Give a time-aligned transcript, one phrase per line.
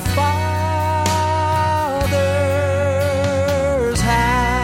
[0.00, 0.40] Father's
[4.00, 4.58] house.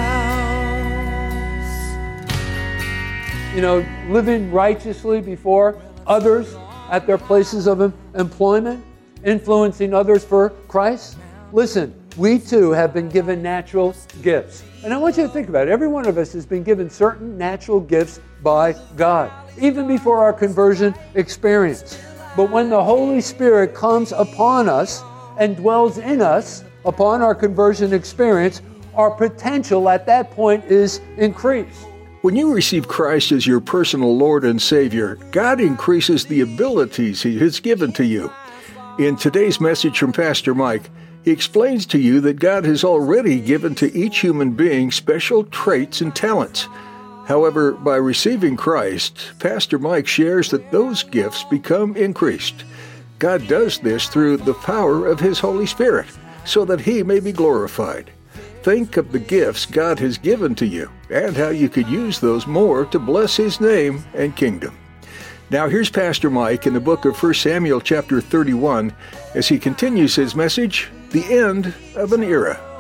[3.55, 6.57] you know, living righteously before others
[6.91, 7.81] at their places of
[8.15, 8.85] employment,
[9.25, 11.17] influencing others for Christ.
[11.53, 14.63] Listen, we too have been given natural gifts.
[14.85, 15.71] And I want you to think about it.
[15.71, 19.31] Every one of us has been given certain natural gifts by God,
[19.61, 21.99] even before our conversion experience.
[22.37, 25.03] But when the Holy Spirit comes upon us
[25.39, 28.63] and dwells in us upon our conversion experience,
[28.95, 31.87] our potential at that point is increased.
[32.23, 37.39] When you receive Christ as your personal Lord and Savior, God increases the abilities He
[37.41, 38.33] has given to you.
[38.99, 40.89] In today's message from Pastor Mike,
[41.25, 46.03] he explains to you that God has already given to each human being special traits
[46.03, 46.69] and talents.
[47.27, 52.65] However, by receiving Christ, Pastor Mike shares that those gifts become increased.
[53.19, 56.07] God does this through the power of His Holy Spirit,
[56.45, 58.11] so that He may be glorified.
[58.63, 62.47] Think of the gifts God has given to you and how you could use those
[62.47, 64.77] more to bless His name and kingdom.
[65.51, 68.95] Now here's Pastor Mike in the book of 1 Samuel chapter 31
[69.35, 72.74] as he continues his message, The End of an Era.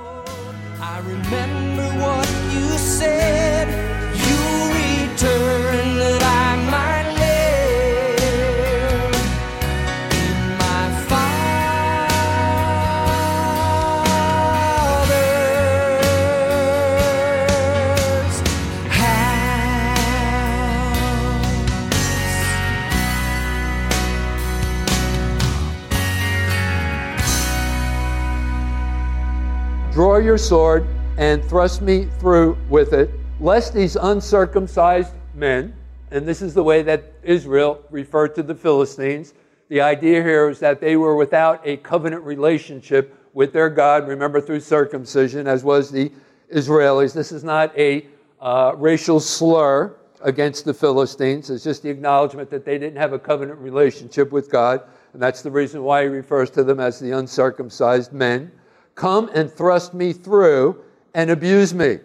[29.95, 30.89] Draw your sword
[31.19, 35.73] and thrust me through with it, lest these uncircumcised men,
[36.11, 39.35] and this is the way that Israel referred to the Philistines.
[39.69, 44.41] The idea here is that they were without a covenant relationship with their God, remember
[44.41, 46.11] through circumcision, as was the
[46.53, 47.15] Israelis.
[47.15, 48.05] This is not a
[48.41, 51.51] uh, racial slur against the Philistines.
[51.51, 54.83] It's just the acknowledgement that they didn't have a covenant relationship with God.
[55.13, 58.51] And that's the reason why he refers to them as the uncircumcised men.
[58.95, 60.83] Come and thrust me through
[61.15, 61.99] and abuse me.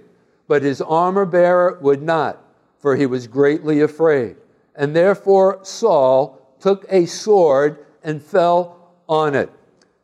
[0.47, 2.43] But his armor bearer would not,
[2.79, 4.37] for he was greatly afraid.
[4.75, 9.51] And therefore Saul took a sword and fell on it.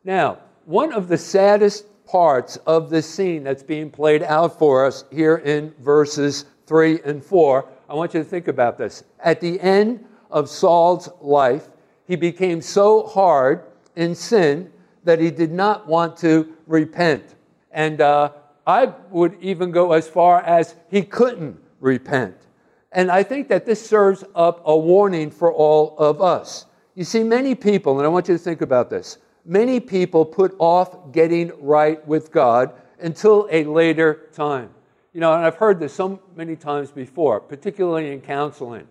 [0.04, 5.04] Now, one of the saddest parts of this scene that's being played out for us
[5.10, 9.04] here in verses 3 and 4, I want you to think about this.
[9.20, 11.68] At the end of Saul's life,
[12.06, 13.64] he became so hard
[13.96, 14.72] in sin
[15.06, 17.36] that he did not want to repent.
[17.70, 18.32] And uh,
[18.66, 22.36] I would even go as far as he couldn't repent.
[22.92, 26.66] And I think that this serves up a warning for all of us.
[26.94, 30.56] You see, many people, and I want you to think about this, many people put
[30.58, 34.70] off getting right with God until a later time.
[35.12, 38.88] You know, and I've heard this so many times before, particularly in counseling.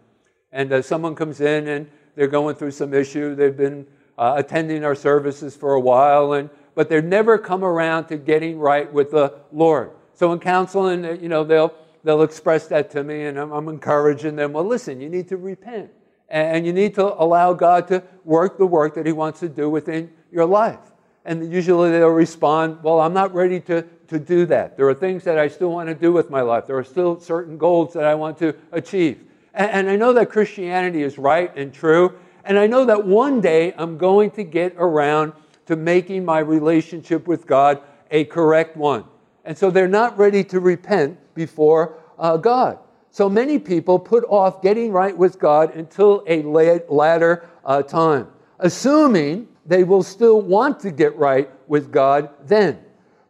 [0.51, 3.85] And uh, someone comes in and they're going through some issue, they've been
[4.17, 8.59] uh, attending our services for a while, and but they've never come around to getting
[8.59, 9.91] right with the Lord.
[10.13, 13.67] So in counseling, uh, you know, they'll they'll express that to me, and I'm, I'm
[13.67, 14.53] encouraging them.
[14.53, 15.91] Well, listen, you need to repent,
[16.29, 19.69] and you need to allow God to work the work that He wants to do
[19.69, 20.79] within your life.
[21.25, 24.77] And usually they'll respond, Well, I'm not ready to, to do that.
[24.77, 26.67] There are things that I still want to do with my life.
[26.67, 29.23] There are still certain goals that I want to achieve.
[29.55, 32.15] And, and I know that Christianity is right and true.
[32.45, 35.33] And I know that one day I'm going to get around
[35.65, 37.81] to making my relationship with God
[38.11, 39.03] a correct one.
[39.43, 42.79] And so they're not ready to repent before uh, God.
[43.09, 48.27] So many people put off getting right with God until a la- latter uh, time,
[48.59, 52.79] assuming they will still want to get right with God then.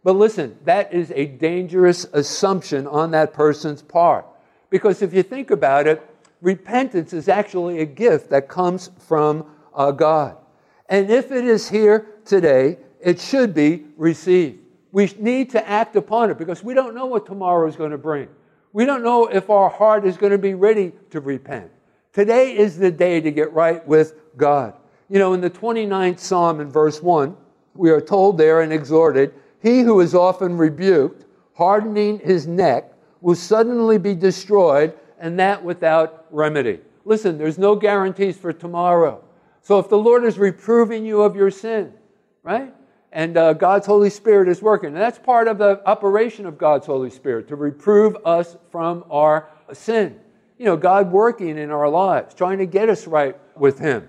[0.04, 4.26] But listen, that is a dangerous assumption on that person's part.
[4.70, 6.02] Because if you think about it,
[6.46, 10.38] repentance is actually a gift that comes from uh, God.
[10.88, 14.60] And if it is here today, it should be received.
[14.92, 17.98] We need to act upon it because we don't know what tomorrow is going to
[17.98, 18.28] bring.
[18.74, 21.72] We don't know if our heart is going to be ready to repent.
[22.14, 24.76] Today is the day to get right with God.
[25.10, 27.36] You know, in the 29th Psalm in verse 1,
[27.74, 29.34] we are told there and exhorted,
[29.64, 31.26] He who is often rebuked,
[31.56, 34.94] hardening his neck, will suddenly be destroyed,
[35.25, 36.80] and that without remedy.
[37.04, 39.24] Listen, there's no guarantees for tomorrow.
[39.63, 41.94] So if the Lord is reproving you of your sin,
[42.44, 42.72] right?
[43.12, 44.89] And uh, God's Holy Spirit is working.
[44.89, 49.50] And that's part of the operation of God's Holy Spirit, to reprove us from our
[49.74, 50.19] sin.
[50.60, 54.07] You know, God working in our lives, trying to get us right with Him.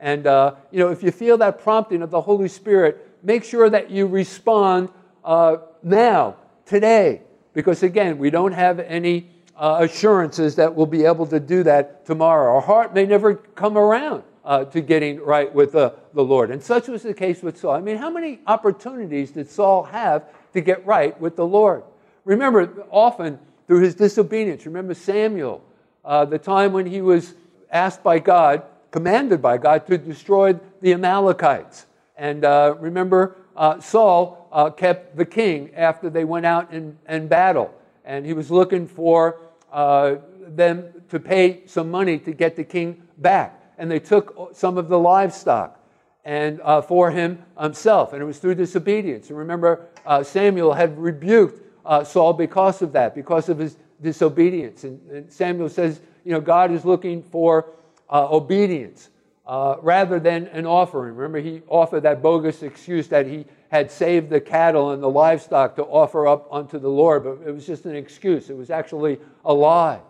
[0.00, 3.70] And, uh, you know, if you feel that prompting of the Holy Spirit, make sure
[3.70, 4.88] that you respond
[5.24, 6.34] uh, now,
[6.64, 7.22] today.
[7.52, 12.04] Because, again, we don't have any uh, assurances that we'll be able to do that
[12.06, 12.54] tomorrow.
[12.54, 16.50] Our heart may never come around uh, to getting right with the, the Lord.
[16.50, 17.72] And such was the case with Saul.
[17.72, 21.82] I mean, how many opportunities did Saul have to get right with the Lord?
[22.24, 25.62] Remember, often through his disobedience, remember Samuel,
[26.04, 27.34] uh, the time when he was
[27.70, 31.86] asked by God, commanded by God, to destroy the Amalekites.
[32.16, 37.26] And uh, remember, uh, Saul uh, kept the king after they went out in, in
[37.26, 37.74] battle.
[38.04, 39.40] And he was looking for
[39.76, 40.16] uh,
[40.48, 43.62] them to pay some money to get the king back.
[43.76, 45.78] And they took some of the livestock
[46.24, 48.14] and uh, for him himself.
[48.14, 49.28] And it was through disobedience.
[49.28, 54.84] And remember, uh, Samuel had rebuked uh, Saul because of that, because of his disobedience.
[54.84, 57.74] And, and Samuel says, you know, God is looking for
[58.08, 59.10] uh, obedience
[59.46, 61.14] uh, rather than an offering.
[61.14, 65.76] Remember, he offered that bogus excuse that he had saved the cattle and the livestock
[65.76, 68.50] to offer up unto the Lord, but it was just an excuse.
[68.50, 70.00] It was actually a lie.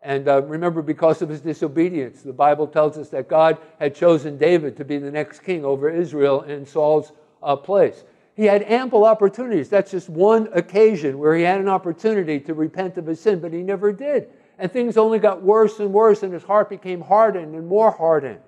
[0.00, 4.38] And uh, remember, because of his disobedience, the Bible tells us that God had chosen
[4.38, 7.12] David to be the next king over Israel in Saul's
[7.42, 8.04] uh, place.
[8.36, 9.68] He had ample opportunities.
[9.68, 13.52] That's just one occasion where he had an opportunity to repent of his sin, but
[13.52, 14.28] he never did.
[14.58, 18.38] And things only got worse and worse, and his heart became hardened and more hardened.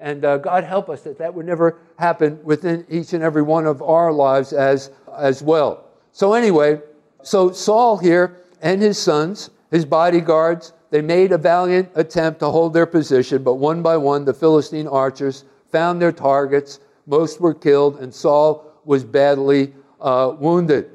[0.00, 3.66] And uh, God help us that that would never happen within each and every one
[3.66, 5.84] of our lives as, as well.
[6.12, 6.80] So, anyway,
[7.22, 12.72] so Saul here and his sons, his bodyguards, they made a valiant attempt to hold
[12.72, 16.80] their position, but one by one, the Philistine archers found their targets.
[17.06, 20.90] Most were killed, and Saul was badly uh, wounded.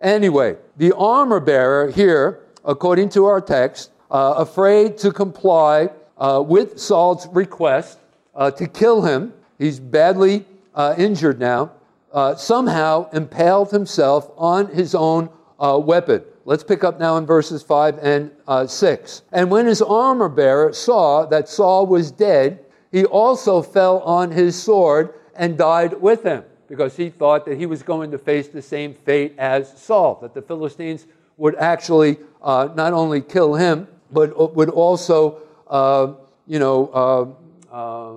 [0.00, 5.88] Anyway, the armor bearer here, according to our text, uh, afraid to comply
[6.18, 7.98] uh, with Saul's request,
[8.34, 9.32] uh, to kill him.
[9.58, 10.44] He's badly
[10.74, 11.72] uh, injured now.
[12.12, 16.22] Uh, somehow impaled himself on his own uh, weapon.
[16.44, 19.22] Let's pick up now in verses 5 and uh, 6.
[19.32, 24.60] And when his armor bearer saw that Saul was dead, he also fell on his
[24.60, 28.60] sword and died with him, because he thought that he was going to face the
[28.60, 31.06] same fate as Saul, that the Philistines
[31.38, 35.40] would actually uh, not only kill him, but would also,
[36.46, 37.36] you know,
[37.72, 38.12] uh,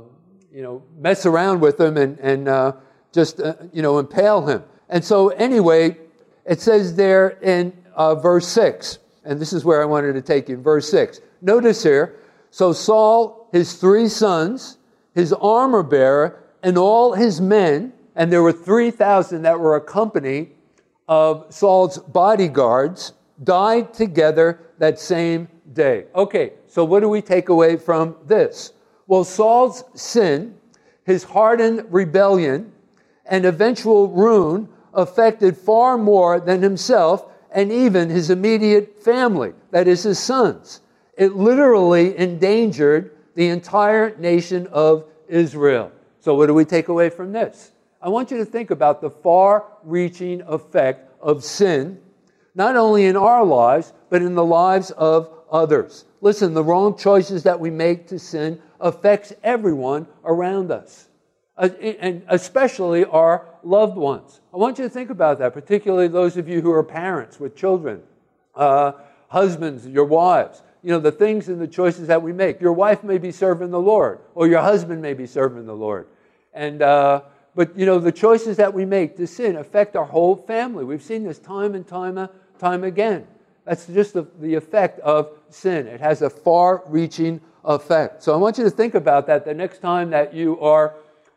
[0.54, 2.74] you know, mess around with him and, and uh,
[3.12, 4.64] just, uh, you know, impale him.
[4.90, 5.98] And so, anyway,
[6.46, 10.50] it says there in uh, verse 6, and this is where I wanted to take
[10.50, 11.22] you, in verse 6.
[11.42, 12.20] Notice here,
[12.52, 14.78] so Saul, his three sons,
[15.14, 20.50] his armor bearer, and all his men, and there were 3,000 that were a company
[21.08, 23.14] of Saul's bodyguards,
[23.44, 26.06] died together that same day.
[26.16, 28.74] Okay, so what do we take away from this?
[29.08, 30.56] Well, Saul's sin,
[31.04, 32.72] his hardened rebellion,
[33.26, 40.04] and eventual ruin affected far more than himself and even his immediate family, that is,
[40.04, 40.82] his sons.
[41.18, 45.92] It literally endangered the entire nation of Israel.
[46.20, 47.72] So, what do we take away from this?
[48.02, 52.00] I want you to think about the far reaching effect of sin,
[52.54, 56.06] not only in our lives, but in the lives of others.
[56.22, 61.08] Listen, the wrong choices that we make to sin affects everyone around us,
[61.58, 64.42] uh, and especially our loved ones.
[64.54, 67.56] I want you to think about that, particularly those of you who are parents with
[67.56, 68.02] children,
[68.56, 68.94] uh,
[69.30, 70.62] husbands, your wives.
[70.84, 72.62] You know, the things and the choices that we make.
[72.62, 76.06] Your wife may be serving the Lord, or your husband may be serving the Lord.
[76.54, 77.22] And, uh,
[77.56, 80.86] but, you know, the choices that we make to sin affect our whole family.
[80.86, 83.26] We've seen this time and time, time again.
[83.66, 85.88] That's just the, the effect of sin.
[85.88, 88.22] It has a far reaching effect.
[88.22, 90.96] So I want you to think about that the next time that you are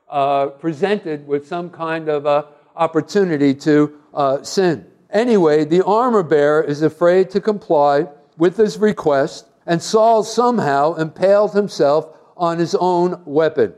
[0.08, 2.44] uh, presented with some kind of uh,
[2.76, 4.86] opportunity to uh, sin.
[5.10, 8.06] Anyway, the armor bearer is afraid to comply
[8.36, 13.74] with his request, and Saul somehow impaled himself on his own weapon.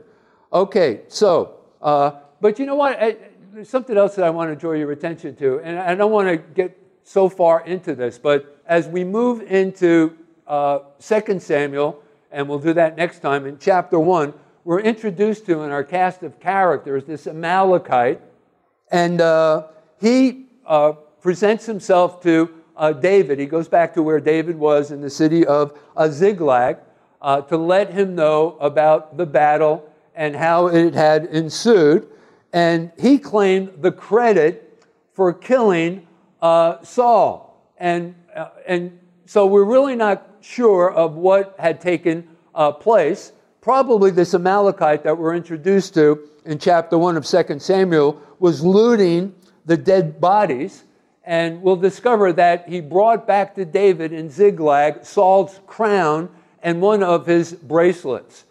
[0.51, 3.01] Okay, so, uh, but you know what?
[3.01, 3.15] I,
[3.53, 6.27] there's something else that I want to draw your attention to, and I don't want
[6.27, 10.17] to get so far into this, but as we move into
[10.47, 15.61] uh, 2 Samuel, and we'll do that next time in chapter 1, we're introduced to
[15.61, 18.21] in our cast of characters this Amalekite,
[18.91, 19.67] and uh,
[19.99, 23.39] he uh, presents himself to uh, David.
[23.39, 25.77] He goes back to where David was in the city of
[26.09, 26.77] Ziklag
[27.21, 32.07] uh, to let him know about the battle and how it had ensued.
[32.53, 36.07] And he claimed the credit for killing
[36.41, 37.71] uh, Saul.
[37.77, 43.31] And, uh, and so we're really not sure of what had taken uh, place.
[43.61, 49.35] Probably this Amalekite that we're introduced to in chapter 1 of 2 Samuel was looting
[49.65, 50.83] the dead bodies.
[51.23, 56.29] And we'll discover that he brought back to David in Ziklag Saul's crown
[56.63, 58.45] and one of his bracelets.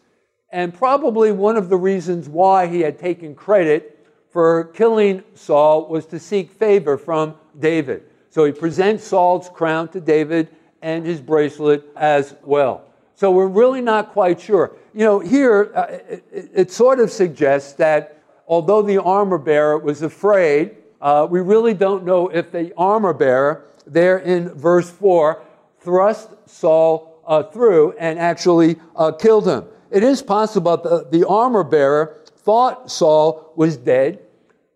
[0.53, 6.07] And probably one of the reasons why he had taken credit for killing Saul was
[6.07, 8.05] to seek favor from David.
[8.31, 10.49] So he presents Saul's crown to David
[10.83, 12.85] and his bracelet as well.
[13.15, 14.77] So we're really not quite sure.
[14.95, 20.03] You know, here uh, it, it, sort of suggests that although the armor bearer was
[20.03, 25.43] afraid, uh, we really don't know if the armor bearer, there in verse 4,
[25.81, 29.65] thrust Saul uh, through and actually uh, killed him.
[29.91, 34.21] It is possible that the armor bearer thought Saul was dead,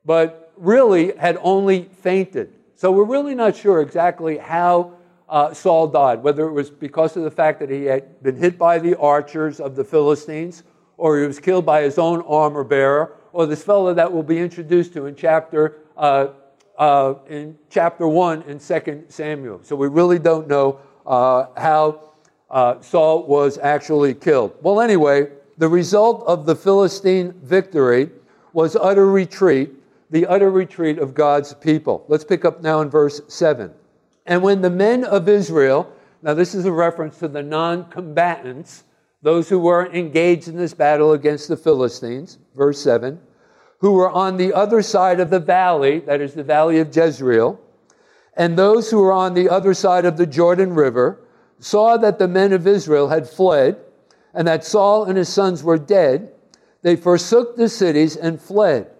[0.04, 2.53] but really had only fainted.
[2.76, 4.94] So we're really not sure exactly how
[5.28, 8.58] uh, Saul died, whether it was because of the fact that he had been hit
[8.58, 10.64] by the archers of the Philistines,
[10.96, 14.38] or he was killed by his own armor bearer, or this fellow that we'll be
[14.38, 16.28] introduced to in chapter uh,
[16.78, 19.60] uh, in chapter one in Second Samuel.
[19.62, 22.00] So we really don't know uh, how
[22.50, 24.56] uh, Saul was actually killed.
[24.60, 25.28] Well, anyway,
[25.58, 28.10] the result of the Philistine victory
[28.52, 29.70] was utter retreat,
[30.14, 32.04] the utter retreat of God's people.
[32.06, 33.72] Let's pick up now in verse 7.
[34.26, 35.92] And when the men of Israel,
[36.22, 38.84] now this is a reference to the non combatants,
[39.22, 43.18] those who were engaged in this battle against the Philistines, verse 7,
[43.78, 47.60] who were on the other side of the valley, that is the valley of Jezreel,
[48.36, 51.18] and those who were on the other side of the Jordan River,
[51.58, 53.80] saw that the men of Israel had fled,
[54.32, 56.30] and that Saul and his sons were dead,
[56.82, 58.93] they forsook the cities and fled.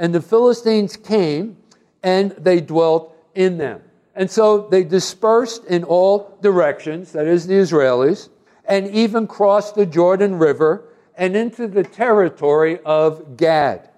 [0.00, 1.58] And the Philistines came
[2.02, 3.82] and they dwelt in them.
[4.14, 8.30] And so they dispersed in all directions, that is, the Israelis,
[8.64, 10.84] and even crossed the Jordan River
[11.16, 13.90] and into the territory of Gad.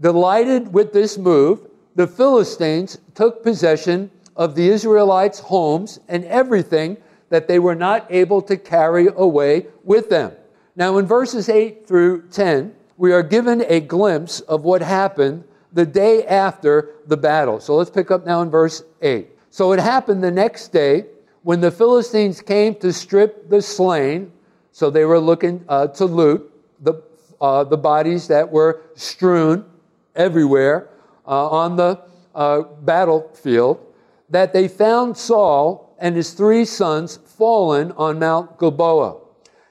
[0.00, 6.96] Delighted with this move, the Philistines took possession of the Israelites' homes and everything
[7.28, 10.32] that they were not able to carry away with them.
[10.74, 15.86] Now, in verses 8 through 10, we are given a glimpse of what happened the
[15.86, 17.60] day after the battle.
[17.60, 19.28] So let's pick up now in verse 8.
[19.50, 21.06] So it happened the next day
[21.42, 24.32] when the Philistines came to strip the slain,
[24.72, 27.02] so they were looking uh, to loot the,
[27.40, 29.64] uh, the bodies that were strewn
[30.14, 30.90] everywhere
[31.26, 32.00] uh, on the
[32.34, 33.84] uh, battlefield,
[34.28, 39.20] that they found Saul and his three sons fallen on Mount Gilboa.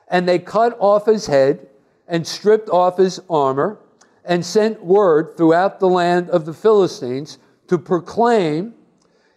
[0.08, 1.68] And they cut off his head
[2.08, 3.80] and stripped off his armor
[4.26, 8.74] and sent word throughout the land of the Philistines to proclaim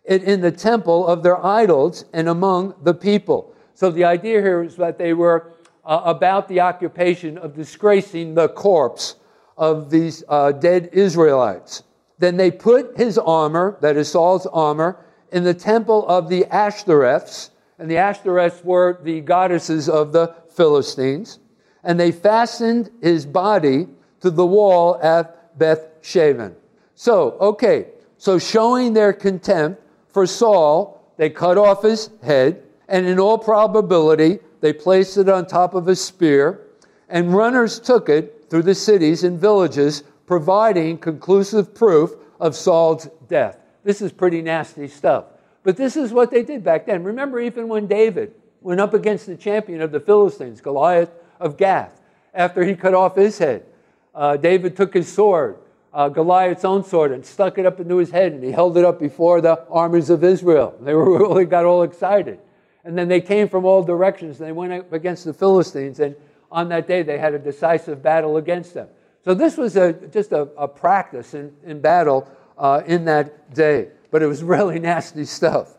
[0.05, 3.55] it in the temple of their idols and among the people.
[3.75, 5.53] So the idea here is that they were
[5.85, 9.17] uh, about the occupation of disgracing the corpse
[9.57, 11.83] of these uh, dead Israelites.
[12.19, 17.51] Then they put his armor, that is Saul's armor, in the temple of the Ashtoreths,
[17.79, 21.41] and the Ashtoreths were the goddesses of the Philistines,
[21.83, 23.89] and they fastened his body
[24.23, 26.57] to the wall at Beth Shaven.
[26.95, 33.19] So, okay, so showing their contempt for Saul, they cut off his head, and in
[33.19, 36.61] all probability, they placed it on top of a spear,
[37.09, 43.59] and runners took it through the cities and villages, providing conclusive proof of Saul's death.
[43.83, 45.25] This is pretty nasty stuff.
[45.65, 47.05] But this is what they did back then.
[47.05, 51.11] Remember, even when David went up against the champion of the Philistines, Goliath
[51.41, 52.01] of Gath,
[52.35, 53.65] after he cut off his head,
[54.15, 55.57] uh, David took his sword,
[55.93, 58.85] uh, Goliath's own sword, and stuck it up into his head, and he held it
[58.85, 60.75] up before the armies of Israel.
[60.81, 62.39] They were really got all excited.
[62.85, 66.17] And then they came from all directions, and they went up against the Philistines, and
[66.51, 68.89] on that day they had a decisive battle against them.
[69.25, 72.29] So this was a, just a, a practice in, in battle
[72.59, 73.89] uh, in that day.
[74.11, 75.77] But it was really nasty stuff.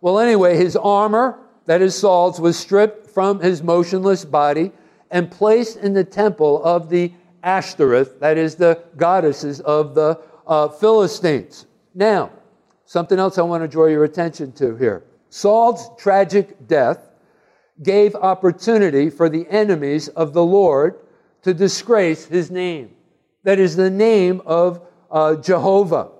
[0.00, 4.72] Well, anyway, his armor, that is Saul's, was stripped from his motionless body
[5.10, 7.12] and placed in the temple of the
[7.42, 11.66] Ashtoreth, that is the goddesses of the uh, Philistines.
[11.94, 12.30] Now,
[12.86, 15.02] Something else I want to draw your attention to here.
[15.28, 17.10] Saul's tragic death
[17.82, 21.00] gave opportunity for the enemies of the Lord
[21.42, 22.94] to disgrace his name.
[23.42, 26.10] That is the name of uh, Jehovah.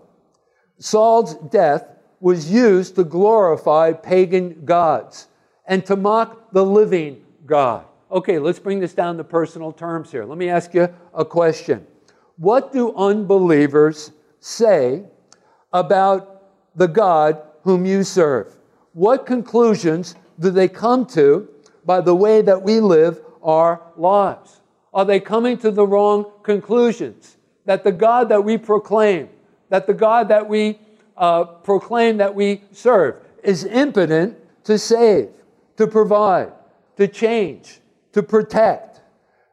[0.78, 1.86] Saul's death
[2.18, 5.28] was used to glorify pagan gods
[5.66, 7.84] and to mock the living God.
[8.10, 10.24] Okay, let's bring this down to personal terms here.
[10.24, 11.86] Let me ask you a question.
[12.36, 15.04] What do unbelievers say
[15.72, 16.42] about
[16.76, 18.54] the God whom you serve?
[18.92, 21.48] What conclusions do they come to
[21.84, 24.60] by the way that we live our lives?
[24.94, 27.36] Are they coming to the wrong conclusions?
[27.64, 29.28] That the God that we proclaim,
[29.68, 30.78] that the God that we
[31.16, 35.30] uh, proclaim that we serve is impotent to save,
[35.76, 36.52] to provide,
[36.96, 37.80] to change,
[38.16, 39.02] to protect?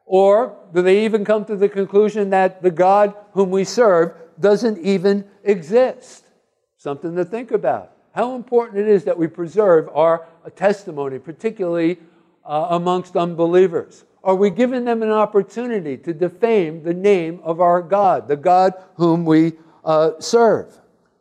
[0.06, 4.78] Or do they even come to the conclusion that the God whom we serve doesn't
[4.78, 6.24] even exist?
[6.78, 7.92] Something to think about.
[8.14, 11.98] How important it is that we preserve our testimony, particularly
[12.42, 14.04] uh, amongst unbelievers.
[14.22, 18.72] Are we giving them an opportunity to defame the name of our God, the God
[18.94, 19.52] whom we
[19.84, 20.74] uh, serve?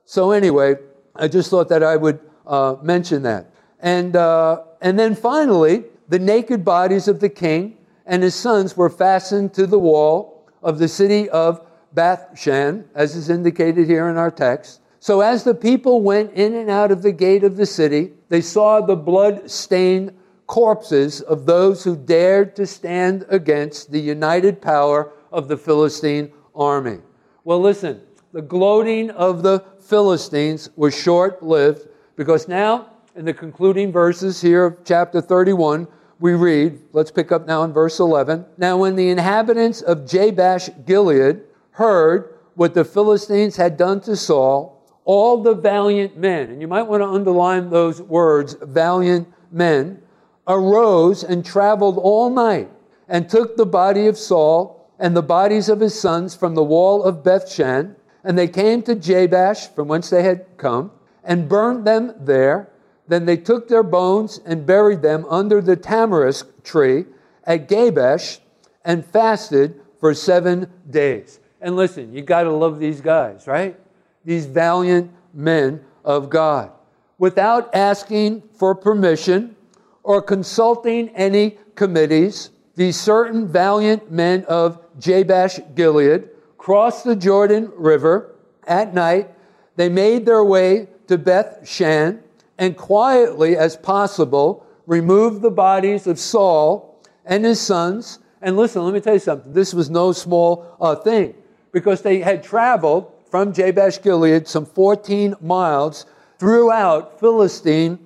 [0.05, 0.75] So, anyway,
[1.13, 3.53] I just thought that I would uh, mention that.
[3.81, 8.89] And, uh, and then finally, the naked bodies of the king and his sons were
[8.89, 14.31] fastened to the wall of the city of Bethshan, as is indicated here in our
[14.31, 14.81] text.
[14.99, 18.41] So as the people went in and out of the gate of the city, they
[18.41, 20.13] saw the blood stained
[20.47, 26.99] corpses of those who dared to stand against the united power of the Philistine army.
[27.43, 33.91] Well, listen, the gloating of the Philistines was short lived because now, in the concluding
[33.91, 35.87] verses here of chapter 31,
[36.19, 38.45] we read, let's pick up now in verse 11.
[38.57, 41.41] Now, when the inhabitants of Jabesh Gilead
[41.71, 46.83] heard what the Philistines had done to Saul, all the valiant men, and you might
[46.83, 50.01] want to underline those words, valiant men,
[50.47, 52.69] arose and traveled all night
[53.07, 57.03] and took the body of Saul and the bodies of his sons from the wall
[57.03, 60.91] of Bethshan, and they came to Jabesh, from whence they had come,
[61.23, 62.69] and burned them there.
[63.07, 67.05] Then they took their bones and buried them under the tamarisk tree
[67.43, 68.39] at Jabesh
[68.85, 71.39] and fasted for seven days.
[71.61, 73.79] And listen, you got to love these guys, right?
[74.25, 76.71] These valiant men of God.
[77.17, 79.55] Without asking for permission
[80.03, 88.35] or consulting any committees, these certain valiant men of Jabesh Gilead crossed the Jordan River
[88.67, 89.29] at night.
[89.75, 92.23] They made their way to Beth Shan
[92.57, 98.19] and quietly as possible removed the bodies of Saul and his sons.
[98.41, 99.53] And listen, let me tell you something.
[99.53, 101.35] This was no small uh, thing
[101.71, 106.05] because they had traveled from Jabesh Gilead some 14 miles
[106.37, 107.97] throughout Philistine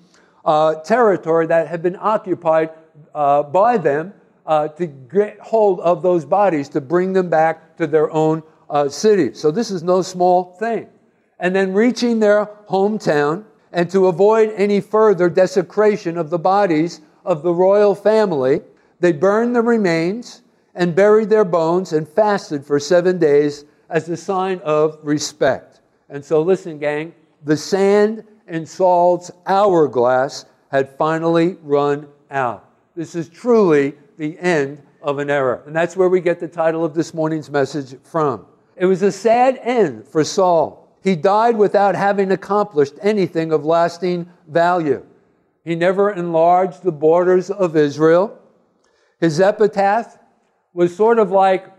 [0.46, 2.70] uh, territory that had been occupied
[3.14, 4.14] uh, by them
[4.46, 8.88] uh, to get hold of those bodies to bring them back to their own uh,
[8.88, 9.40] cities.
[9.40, 10.88] So this is no small thing.
[11.40, 17.44] And then reaching their hometown, and to avoid any further desecration of the bodies of
[17.44, 18.62] the royal family,
[19.00, 20.42] they burned the remains
[20.76, 25.82] and buried their bones and fasted for seven days as a sign of respect.
[26.10, 32.70] And so, listen, gang, the sand in Saul's hourglass had finally run out.
[32.96, 35.62] This is truly the end of an era.
[35.66, 38.46] And that's where we get the title of this morning's message from.
[38.76, 40.87] It was a sad end for Saul.
[41.08, 45.06] He died without having accomplished anything of lasting value.
[45.64, 48.38] He never enlarged the borders of Israel.
[49.22, 50.20] His epitaph
[50.74, 51.72] was sort of like,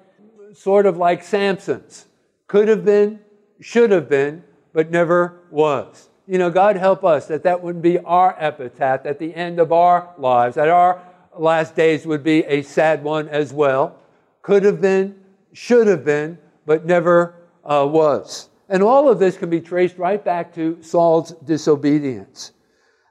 [0.54, 2.06] sort of like Samson's.
[2.46, 3.20] Could have been,
[3.60, 6.08] should have been, but never was.
[6.26, 9.72] You know, God help us that that wouldn't be our epitaph at the end of
[9.72, 11.02] our lives, that our
[11.36, 13.98] last days would be a sad one as well.
[14.40, 15.16] Could have been,
[15.52, 18.48] should have been, but never uh, was.
[18.68, 22.52] And all of this can be traced right back to Saul's disobedience.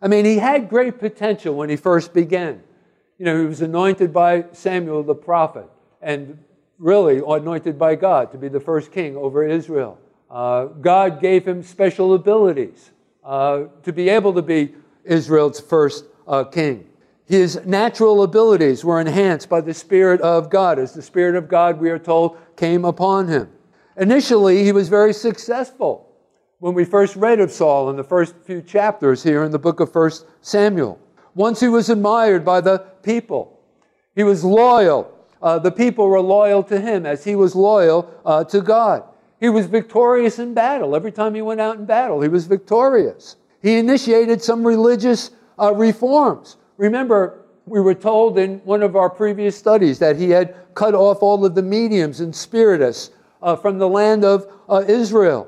[0.01, 2.61] I mean, he had great potential when he first began.
[3.17, 5.67] You know, he was anointed by Samuel the prophet
[6.01, 6.37] and
[6.77, 9.97] really anointed by God to be the first king over Israel.
[10.29, 12.91] Uh, God gave him special abilities
[13.23, 16.87] uh, to be able to be Israel's first uh, king.
[17.25, 21.79] His natural abilities were enhanced by the Spirit of God, as the Spirit of God,
[21.79, 23.49] we are told, came upon him.
[23.97, 26.07] Initially, he was very successful.
[26.59, 29.79] When we first read of Saul in the first few chapters here in the book
[29.79, 30.99] of 1 Samuel,
[31.35, 33.59] once he was admired by the people,
[34.15, 35.13] he was loyal.
[35.41, 39.03] Uh, the people were loyal to him as he was loyal uh, to God.
[39.39, 40.95] He was victorious in battle.
[40.95, 43.35] Every time he went out in battle, he was victorious.
[43.61, 46.57] He initiated some religious uh, reforms.
[46.77, 51.21] Remember, we were told in one of our previous studies that he had cut off
[51.21, 55.47] all of the mediums and spiritists uh, from the land of uh, Israel.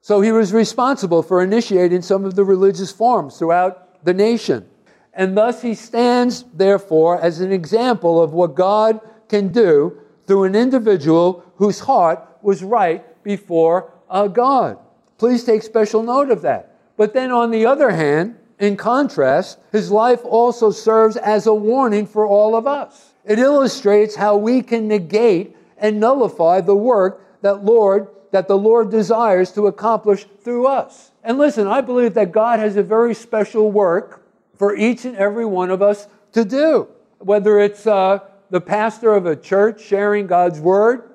[0.00, 4.68] So he was responsible for initiating some of the religious forms throughout the nation.
[5.14, 10.54] And thus he stands, therefore, as an example of what God can do through an
[10.54, 14.78] individual whose heart was right before uh, God.
[15.18, 16.76] Please take special note of that.
[16.96, 22.06] But then, on the other hand, in contrast, his life also serves as a warning
[22.06, 23.14] for all of us.
[23.24, 28.90] It illustrates how we can negate and nullify the work that Lord that the Lord
[28.90, 31.10] desires to accomplish through us.
[31.22, 35.44] And listen, I believe that God has a very special work for each and every
[35.44, 36.88] one of us to do.
[37.18, 41.10] Whether it's uh, the pastor of a church sharing God's word,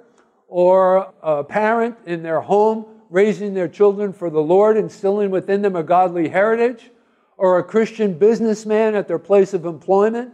[0.48, 5.76] or a parent in their home raising their children for the Lord, instilling within them
[5.76, 6.90] a godly heritage,
[7.38, 10.34] or a Christian businessman at their place of employment,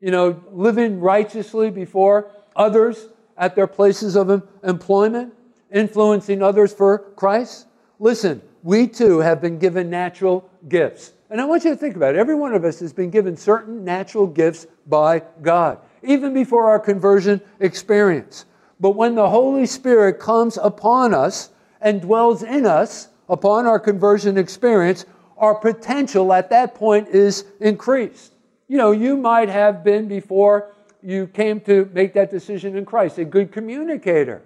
[0.00, 5.32] you know, living righteously before others at their places of employment,
[5.72, 7.66] influencing others for Christ.
[7.98, 11.12] Listen, we too have been given natural gifts.
[11.30, 12.18] And I want you to think about it.
[12.18, 16.80] Every one of us has been given certain natural gifts by God, even before our
[16.80, 18.46] conversion experience.
[18.80, 24.38] But when the Holy Spirit comes upon us and dwells in us upon our conversion
[24.38, 25.04] experience,
[25.36, 28.32] our potential at that point is increased.
[28.66, 30.72] You know, you might have been before
[31.02, 34.42] you came to make that decision in Christ, a good communicator.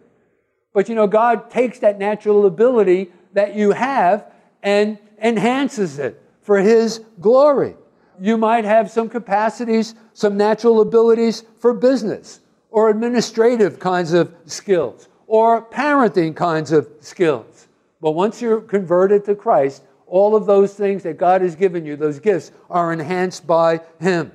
[0.73, 4.31] But you know, God takes that natural ability that you have
[4.63, 7.77] and enhances it for His glory.
[8.21, 15.09] You might have some capacities, some natural abilities for business or administrative kinds of skills
[15.27, 17.69] or parenting kinds of skills.
[18.01, 21.97] But once you're converted to Christ, all of those things that God has given you,
[21.97, 24.33] those gifts, are enhanced by Him.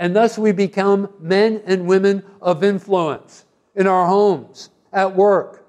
[0.00, 5.66] And thus we become men and women of influence in our homes, at work,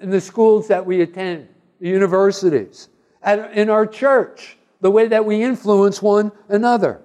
[0.00, 1.46] in the schools that we attend,
[1.78, 2.88] the universities,
[3.22, 7.00] at, in our church, the way that we influence one another.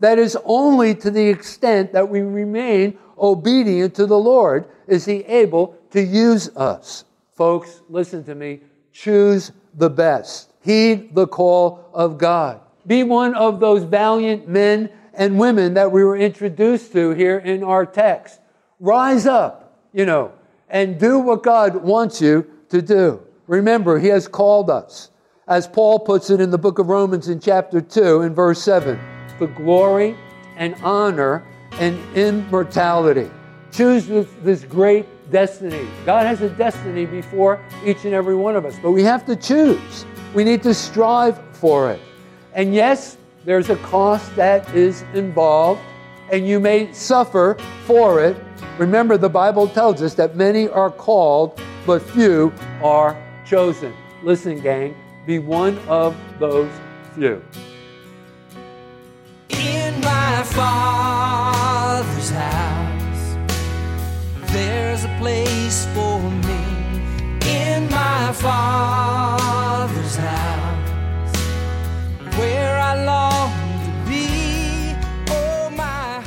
[0.00, 5.18] That is only to the extent that we remain obedient to the Lord is He
[5.18, 7.04] able to use us.
[7.36, 8.58] Folks, listen to me.
[8.92, 10.52] Choose the best.
[10.62, 12.60] Heed the call of God.
[12.88, 17.62] Be one of those valiant men and women that we were introduced to here in
[17.64, 18.40] our text.
[18.80, 20.32] Rise up, you know,
[20.70, 23.20] and do what God wants you to do.
[23.48, 25.10] Remember, He has called us.
[25.48, 28.98] As Paul puts it in the book of Romans in chapter 2 in verse 7
[29.38, 30.16] the glory
[30.56, 33.30] and honor and immortality.
[33.70, 35.86] Choose this, this great destiny.
[36.04, 39.36] God has a destiny before each and every one of us, but we have to
[39.36, 40.04] choose.
[40.34, 42.00] We need to strive for it.
[42.52, 45.80] And yes, there's a cost that is involved,
[46.30, 48.36] and you may suffer for it.
[48.78, 53.94] Remember, the Bible tells us that many are called, but few are chosen.
[54.22, 54.94] Listen, gang,
[55.26, 56.70] be one of those
[57.14, 57.42] few.
[59.50, 63.36] In my father's house,
[64.52, 66.64] there's a place for me.
[67.46, 70.57] In my father's house,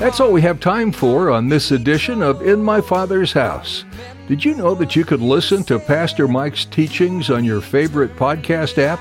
[0.02, 3.86] That's all we have time for on this edition of In My Father's House.
[4.28, 8.80] Did you know that you could listen to Pastor Mike's teachings on your favorite podcast
[8.80, 9.00] app?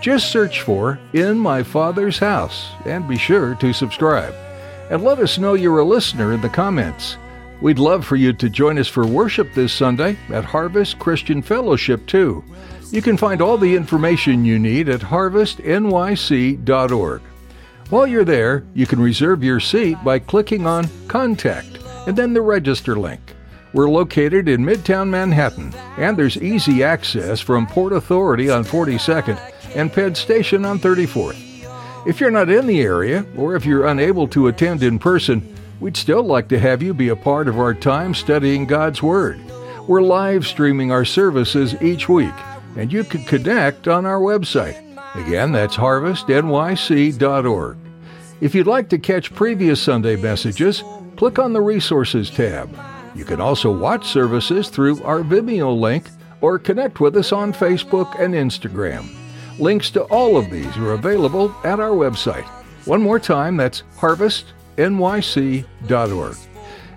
[0.00, 4.32] Just search for In My Father's House and be sure to subscribe.
[4.90, 7.16] And let us know you're a listener in the comments.
[7.60, 12.06] We'd love for you to join us for worship this Sunday at Harvest Christian Fellowship,
[12.06, 12.44] too.
[12.90, 17.20] You can find all the information you need at harvestnyc.org.
[17.90, 22.40] While you're there, you can reserve your seat by clicking on Contact and then the
[22.40, 23.20] Register link.
[23.74, 29.38] We're located in Midtown Manhattan, and there's easy access from Port Authority on 42nd
[29.76, 31.36] and Penn Station on 34th.
[32.06, 35.98] If you're not in the area, or if you're unable to attend in person, we'd
[35.98, 39.38] still like to have you be a part of our time studying God's Word.
[39.86, 42.32] We're live streaming our services each week,
[42.78, 44.78] and you can connect on our website.
[45.16, 47.76] Again, that's harvestnyc.org.
[48.40, 50.84] If you'd like to catch previous Sunday messages,
[51.16, 52.70] click on the Resources tab.
[53.16, 56.04] You can also watch services through our Vimeo link
[56.40, 59.08] or connect with us on Facebook and Instagram.
[59.58, 62.46] Links to all of these are available at our website.
[62.84, 66.36] One more time, that's harvestnyc.org.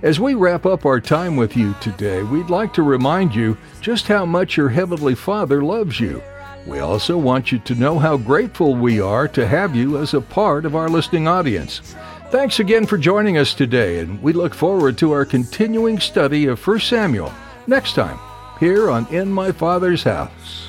[0.04, 4.08] As we wrap up our time with you today, we'd like to remind you just
[4.08, 6.24] how much your Heavenly Father loves you.
[6.66, 10.22] We also want you to know how grateful we are to have you as a
[10.22, 11.96] part of our listening audience.
[12.32, 16.66] Thanks again for joining us today, and we look forward to our continuing study of
[16.66, 17.32] 1 Samuel
[17.68, 18.18] next time
[18.60, 20.68] here on In My Father's House.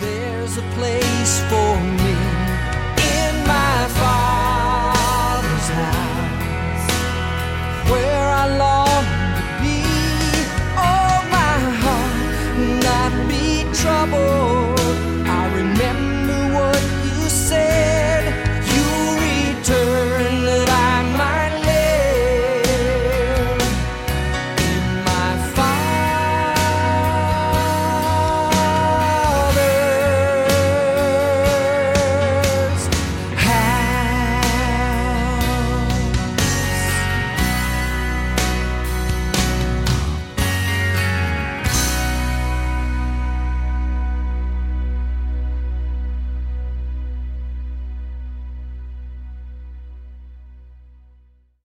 [0.00, 1.73] There's a place for